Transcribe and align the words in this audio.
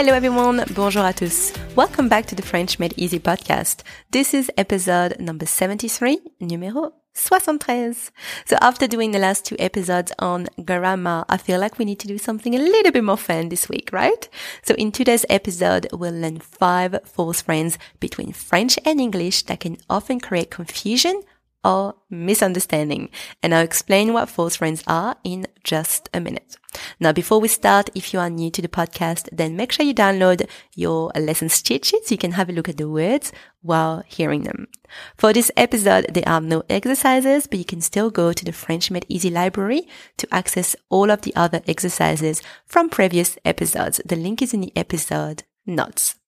Hello 0.00 0.14
everyone, 0.14 0.64
bonjour 0.74 1.04
à 1.04 1.12
tous. 1.12 1.52
Welcome 1.76 2.08
back 2.08 2.24
to 2.24 2.34
the 2.34 2.40
French 2.40 2.78
Made 2.78 2.94
Easy 2.96 3.18
podcast. 3.18 3.82
This 4.10 4.32
is 4.32 4.50
episode 4.56 5.20
number 5.20 5.44
73, 5.44 6.22
numéro 6.40 6.92
73. 7.12 8.10
So 8.46 8.56
after 8.62 8.88
doing 8.88 9.10
the 9.10 9.18
last 9.18 9.44
two 9.44 9.56
episodes 9.58 10.10
on 10.18 10.46
grammar, 10.64 11.26
I 11.28 11.36
feel 11.36 11.60
like 11.60 11.78
we 11.78 11.84
need 11.84 11.98
to 11.98 12.08
do 12.08 12.16
something 12.16 12.54
a 12.54 12.58
little 12.58 12.92
bit 12.92 13.04
more 13.04 13.18
fun 13.18 13.50
this 13.50 13.68
week, 13.68 13.90
right? 13.92 14.26
So 14.62 14.74
in 14.76 14.90
today's 14.90 15.26
episode, 15.28 15.86
we'll 15.92 16.14
learn 16.14 16.38
five 16.38 16.98
false 17.04 17.42
friends 17.42 17.76
between 18.00 18.32
French 18.32 18.78
and 18.86 19.02
English 19.02 19.42
that 19.48 19.60
can 19.60 19.76
often 19.90 20.18
create 20.18 20.50
confusion 20.50 21.20
or 21.64 21.94
misunderstanding. 22.08 23.10
And 23.42 23.54
I'll 23.54 23.64
explain 23.64 24.12
what 24.12 24.28
false 24.28 24.56
friends 24.56 24.82
are 24.86 25.16
in 25.24 25.46
just 25.64 26.08
a 26.14 26.20
minute. 26.20 26.56
Now, 27.00 27.12
before 27.12 27.40
we 27.40 27.48
start, 27.48 27.90
if 27.94 28.12
you 28.12 28.20
are 28.20 28.30
new 28.30 28.50
to 28.50 28.62
the 28.62 28.68
podcast, 28.68 29.28
then 29.32 29.56
make 29.56 29.72
sure 29.72 29.84
you 29.84 29.94
download 29.94 30.48
your 30.74 31.10
lessons 31.18 31.60
cheat 31.62 31.84
sheet 31.84 32.06
so 32.06 32.14
you 32.14 32.18
can 32.18 32.32
have 32.32 32.48
a 32.48 32.52
look 32.52 32.68
at 32.68 32.76
the 32.76 32.88
words 32.88 33.32
while 33.62 34.04
hearing 34.06 34.44
them. 34.44 34.68
For 35.16 35.32
this 35.32 35.50
episode, 35.56 36.06
there 36.12 36.28
are 36.28 36.40
no 36.40 36.62
exercises, 36.70 37.46
but 37.46 37.58
you 37.58 37.64
can 37.64 37.80
still 37.80 38.10
go 38.10 38.32
to 38.32 38.44
the 38.44 38.52
French 38.52 38.90
Made 38.90 39.06
Easy 39.08 39.30
library 39.30 39.88
to 40.18 40.32
access 40.32 40.76
all 40.88 41.10
of 41.10 41.22
the 41.22 41.34
other 41.34 41.60
exercises 41.66 42.42
from 42.66 42.88
previous 42.88 43.36
episodes. 43.44 44.00
The 44.04 44.16
link 44.16 44.40
is 44.40 44.54
in 44.54 44.60
the 44.60 44.72
episode 44.76 45.42
notes. 45.66 46.19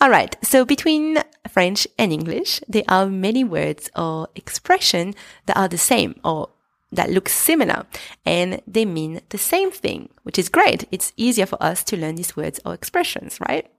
All 0.00 0.10
right. 0.10 0.36
So 0.42 0.64
between 0.64 1.18
French 1.48 1.86
and 1.98 2.12
English, 2.12 2.60
there 2.68 2.84
are 2.88 3.06
many 3.06 3.44
words 3.44 3.90
or 3.96 4.28
expressions 4.34 5.14
that 5.46 5.56
are 5.56 5.68
the 5.68 5.78
same 5.78 6.18
or 6.24 6.50
that 6.92 7.10
look 7.10 7.28
similar 7.28 7.86
and 8.24 8.60
they 8.66 8.84
mean 8.84 9.20
the 9.30 9.38
same 9.38 9.70
thing, 9.70 10.08
which 10.22 10.38
is 10.38 10.48
great. 10.48 10.86
It's 10.90 11.12
easier 11.16 11.46
for 11.46 11.60
us 11.62 11.82
to 11.84 11.96
learn 11.96 12.14
these 12.14 12.36
words 12.36 12.60
or 12.64 12.74
expressions, 12.74 13.40
right? 13.48 13.70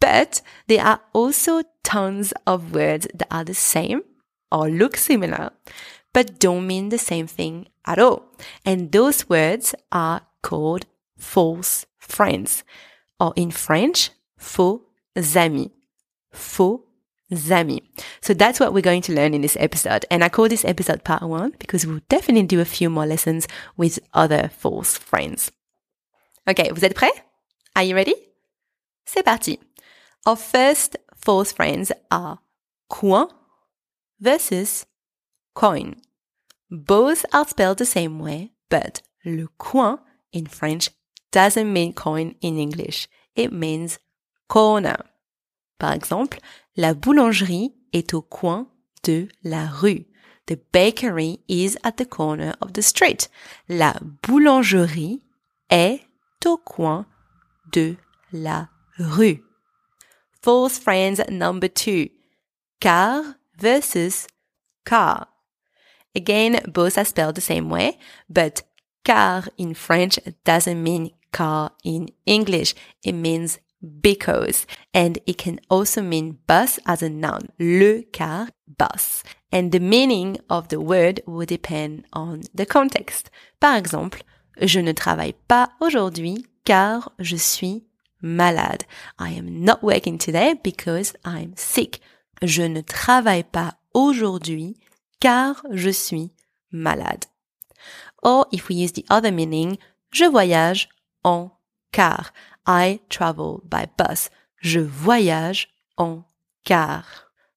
But 0.00 0.42
there 0.66 0.84
are 0.84 1.00
also 1.12 1.62
tons 1.82 2.32
of 2.46 2.74
words 2.74 3.06
that 3.14 3.28
are 3.30 3.44
the 3.44 3.54
same 3.54 4.02
or 4.50 4.68
look 4.68 4.96
similar, 4.96 5.50
but 6.12 6.38
don't 6.38 6.66
mean 6.66 6.88
the 6.88 6.98
same 6.98 7.26
thing 7.26 7.68
at 7.84 7.98
all. 7.98 8.24
And 8.64 8.92
those 8.92 9.28
words 9.28 9.74
are 9.92 10.22
called 10.42 10.86
false 11.16 11.86
friends 11.98 12.64
or 13.20 13.32
in 13.36 13.50
French, 13.50 14.10
faux 14.36 14.84
amis. 15.36 15.70
Faux 16.32 16.84
amis. 17.50 17.80
So 18.20 18.34
that's 18.34 18.60
what 18.60 18.72
we're 18.72 18.80
going 18.80 19.02
to 19.02 19.14
learn 19.14 19.34
in 19.34 19.42
this 19.42 19.56
episode. 19.60 20.04
And 20.10 20.24
I 20.24 20.28
call 20.28 20.48
this 20.48 20.64
episode 20.64 21.04
part 21.04 21.22
one 21.22 21.54
because 21.58 21.86
we'll 21.86 22.00
definitely 22.08 22.46
do 22.46 22.60
a 22.60 22.64
few 22.64 22.90
more 22.90 23.06
lessons 23.06 23.46
with 23.76 23.98
other 24.14 24.48
false 24.48 24.96
friends. 24.96 25.50
Okay, 26.48 26.70
vous 26.70 26.82
êtes 26.82 26.94
prêts? 26.94 27.20
Are 27.76 27.82
you 27.82 27.94
ready? 27.94 28.14
C'est 29.04 29.22
parti. 29.22 29.58
Our 30.26 30.36
first 30.36 30.96
false 31.14 31.52
friends 31.52 31.92
are 32.10 32.38
coin 32.88 33.28
versus 34.20 34.86
coin. 35.54 35.96
Both 36.70 37.24
are 37.32 37.46
spelled 37.46 37.78
the 37.78 37.86
same 37.86 38.18
way, 38.18 38.52
but 38.68 39.02
le 39.24 39.48
coin 39.58 39.98
in 40.32 40.46
French 40.46 40.90
doesn't 41.30 41.72
mean 41.72 41.92
coin 41.92 42.34
in 42.40 42.58
English. 42.58 43.08
It 43.34 43.52
means 43.52 43.98
corner. 44.48 45.04
Par 45.78 45.92
exemple, 45.92 46.40
la 46.76 46.94
boulangerie 46.94 47.72
est 47.92 48.14
au 48.14 48.22
coin 48.22 48.68
de 49.04 49.28
la 49.44 49.66
rue. 49.66 50.06
The 50.46 50.58
bakery 50.72 51.40
is 51.46 51.76
at 51.84 51.98
the 51.98 52.06
corner 52.06 52.54
of 52.60 52.72
the 52.72 52.82
street. 52.82 53.28
La 53.68 53.94
boulangerie 54.22 55.20
est 55.70 56.00
au 56.46 56.56
coin 56.56 57.06
de 57.70 57.96
la 58.32 58.68
rue. 58.98 59.44
False 60.42 60.78
friends 60.78 61.20
number 61.28 61.68
two. 61.68 62.08
Car 62.80 63.36
versus 63.58 64.26
car. 64.84 65.28
Again, 66.14 66.60
both 66.66 66.96
are 66.96 67.04
spelled 67.04 67.34
the 67.34 67.40
same 67.40 67.68
way, 67.68 67.98
but 68.28 68.62
car 69.04 69.44
in 69.56 69.74
French 69.74 70.18
doesn't 70.44 70.82
mean 70.82 71.10
car 71.32 71.72
in 71.84 72.08
English. 72.24 72.74
It 73.04 73.12
means 73.12 73.58
because. 74.00 74.66
And 74.92 75.18
it 75.26 75.38
can 75.38 75.60
also 75.70 76.02
mean 76.02 76.38
bus 76.46 76.78
as 76.86 77.02
a 77.02 77.08
noun. 77.08 77.48
Le 77.58 78.02
car 78.12 78.48
bus. 78.78 79.22
And 79.52 79.72
the 79.72 79.80
meaning 79.80 80.38
of 80.50 80.68
the 80.68 80.80
word 80.80 81.20
will 81.26 81.46
depend 81.46 82.04
on 82.12 82.42
the 82.54 82.66
context. 82.66 83.30
Par 83.60 83.76
exemple, 83.76 84.22
je 84.60 84.80
ne 84.80 84.92
travaille 84.92 85.34
pas 85.46 85.70
aujourd'hui 85.80 86.46
car 86.64 87.12
je 87.18 87.36
suis 87.36 87.84
malade. 88.20 88.84
I 89.18 89.30
am 89.30 89.64
not 89.64 89.82
working 89.82 90.18
today 90.18 90.54
because 90.62 91.14
I'm 91.24 91.54
sick. 91.56 92.00
Je 92.42 92.62
ne 92.62 92.82
travaille 92.82 93.44
pas 93.44 93.78
aujourd'hui 93.94 94.76
car 95.20 95.62
je 95.72 95.90
suis 95.90 96.32
malade. 96.72 97.26
Or 98.22 98.46
if 98.52 98.68
we 98.68 98.74
use 98.74 98.92
the 98.92 99.04
other 99.08 99.32
meaning, 99.32 99.78
je 100.10 100.24
voyage 100.24 100.88
en 101.24 101.50
car. 101.92 102.32
I 102.68 103.00
travel 103.08 103.62
by 103.64 103.86
bus. 103.96 104.28
Je 104.60 104.80
voyage 104.80 105.68
en 105.96 106.24
car. 106.66 107.04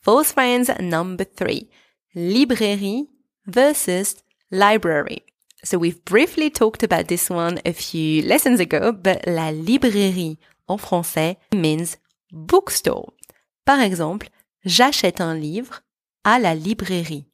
False 0.00 0.32
friends 0.32 0.70
number 0.80 1.24
three. 1.24 1.68
Librairie 2.14 3.08
versus 3.46 4.22
library. 4.50 5.24
So 5.64 5.78
we've 5.78 6.04
briefly 6.04 6.50
talked 6.50 6.82
about 6.84 7.08
this 7.08 7.28
one 7.28 7.60
a 7.64 7.72
few 7.72 8.22
lessons 8.22 8.60
ago, 8.60 8.92
but 8.92 9.26
la 9.26 9.50
librairie 9.50 10.38
en 10.68 10.78
français 10.78 11.36
means 11.52 11.96
bookstore. 12.32 13.12
Par 13.64 13.80
exemple, 13.80 14.28
j'achète 14.64 15.20
un 15.20 15.34
livre 15.34 15.82
à 16.24 16.40
la 16.40 16.54
librairie. 16.54 17.26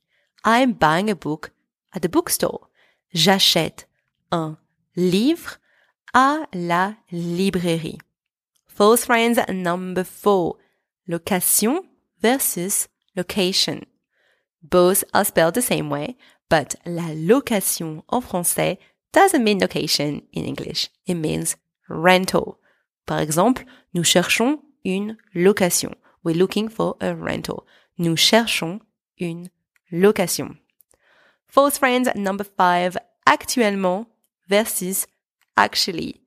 I'm 0.45 0.73
buying 0.73 1.11
a 1.11 1.15
book 1.15 1.53
at 1.95 2.01
the 2.01 2.09
bookstore. 2.09 2.69
J'achète 3.15 3.87
un 4.31 4.57
livre 4.97 5.59
à 6.15 6.47
la 6.53 6.95
librairie. 7.11 7.99
False 8.67 9.05
friends 9.05 9.39
number 9.49 10.05
four. 10.05 10.57
Location 11.07 11.83
versus 12.21 12.89
location. 13.17 13.87
Both 14.63 15.05
are 15.15 15.25
spelled 15.25 15.55
the 15.55 15.63
same 15.63 15.89
way, 15.91 16.17
but 16.49 16.75
la 16.85 17.09
location 17.15 18.03
en 18.09 18.21
français 18.21 18.79
doesn't 19.13 19.43
mean 19.43 19.59
location 19.59 20.23
in 20.33 20.45
English. 20.45 20.91
It 21.07 21.15
means 21.15 21.57
rental. 21.89 22.59
Par 23.07 23.21
exemple, 23.21 23.65
nous 23.95 24.05
cherchons 24.05 24.59
une 24.85 25.17
location. 25.35 25.95
We're 26.23 26.37
looking 26.37 26.69
for 26.69 26.97
a 27.01 27.15
rental. 27.15 27.65
Nous 27.97 28.17
cherchons 28.17 28.81
une 29.19 29.49
location. 29.91 30.59
False 31.47 31.79
friends 31.79 32.09
number 32.15 32.45
five. 32.45 32.99
Actuellement 33.27 34.07
versus 34.49 35.07
actually. 35.59 36.23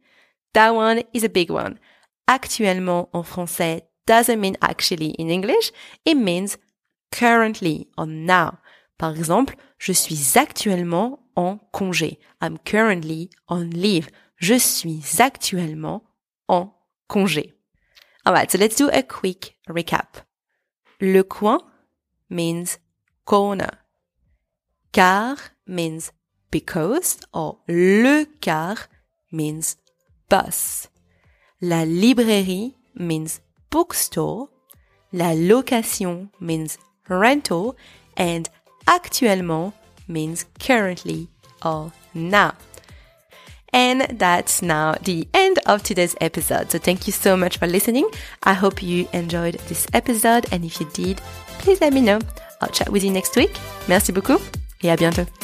That 0.53 0.75
one 0.75 1.03
is 1.13 1.23
a 1.23 1.29
big 1.29 1.49
one. 1.49 1.79
Actuellement 2.27 3.09
en 3.13 3.23
français 3.23 3.81
doesn't 4.05 4.39
mean 4.39 4.57
actually 4.61 5.11
in 5.17 5.29
English. 5.29 5.71
It 6.05 6.15
means 6.15 6.57
currently 7.11 7.87
or 7.97 8.05
now. 8.05 8.59
Par 8.97 9.15
exemple, 9.15 9.55
je 9.79 9.93
suis 9.93 10.37
actuellement 10.37 11.19
en 11.35 11.59
congé. 11.71 12.19
I'm 12.41 12.57
currently 12.59 13.29
on 13.47 13.69
leave. 13.71 14.09
Je 14.37 14.59
suis 14.59 15.19
actuellement 15.19 16.03
en 16.47 16.73
congé. 17.07 17.53
Alright, 18.25 18.51
so 18.51 18.57
let's 18.57 18.75
do 18.75 18.89
a 18.89 19.01
quick 19.01 19.55
recap. 19.67 20.23
Le 20.99 21.23
coin 21.23 21.59
means 22.29 22.77
corner. 23.25 23.71
Car 24.93 25.37
means 25.65 26.11
because 26.51 27.17
or 27.33 27.59
le 27.67 28.25
car 28.41 28.75
means 29.31 29.77
bus. 30.29 30.87
La 31.61 31.83
librairie 31.83 32.75
means 32.95 33.39
bookstore. 33.69 34.49
La 35.13 35.33
location 35.35 36.29
means 36.39 36.77
rental. 37.07 37.75
And 38.17 38.49
actuellement 38.87 39.73
means 40.07 40.45
currently 40.59 41.29
or 41.63 41.91
now. 42.13 42.53
And 43.73 44.01
that's 44.19 44.61
now 44.61 44.95
the 45.01 45.27
end 45.33 45.59
of 45.65 45.81
today's 45.81 46.15
episode. 46.19 46.71
So 46.71 46.77
thank 46.77 47.07
you 47.07 47.13
so 47.13 47.37
much 47.37 47.57
for 47.57 47.67
listening. 47.67 48.09
I 48.43 48.53
hope 48.53 48.83
you 48.83 49.07
enjoyed 49.13 49.55
this 49.69 49.87
episode. 49.93 50.45
And 50.51 50.65
if 50.65 50.79
you 50.81 50.89
did, 50.93 51.21
please 51.59 51.79
let 51.79 51.93
me 51.93 52.01
know. 52.01 52.19
I'll 52.59 52.69
chat 52.69 52.89
with 52.89 53.03
you 53.03 53.11
next 53.11 53.35
week. 53.35 53.57
Merci 53.87 54.11
beaucoup 54.11 54.41
et 54.83 54.89
à 54.89 54.97
bientôt. 54.97 55.40